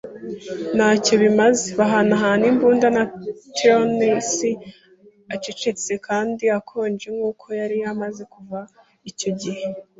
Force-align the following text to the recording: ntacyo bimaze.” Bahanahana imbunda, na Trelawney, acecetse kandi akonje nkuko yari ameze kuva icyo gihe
ntacyo 0.75 1.13
bimaze.” 1.23 1.65
Bahanahana 1.79 2.45
imbunda, 2.51 2.87
na 2.97 3.03
Trelawney, 3.53 4.19
acecetse 5.35 5.91
kandi 6.07 6.43
akonje 6.57 7.07
nkuko 7.15 7.45
yari 7.59 7.77
ameze 7.91 8.23
kuva 8.33 8.59
icyo 9.09 9.29
gihe 9.41 9.63